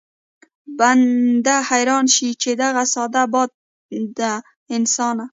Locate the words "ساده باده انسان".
2.93-5.17